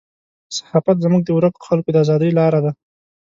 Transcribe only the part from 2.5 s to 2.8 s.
ده.